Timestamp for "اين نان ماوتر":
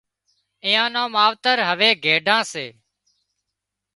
0.65-1.57